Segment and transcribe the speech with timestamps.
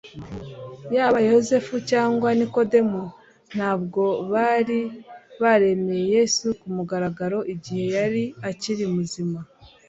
[0.95, 3.01] Yaba Yosefu cyangwa Nikodemu
[3.53, 4.79] ntabwo bari
[5.41, 9.37] baremeye Yesu ku mugaragaro igihe yari akiri muzima.